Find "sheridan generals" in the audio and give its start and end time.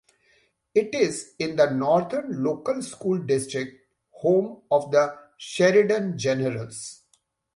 5.37-7.03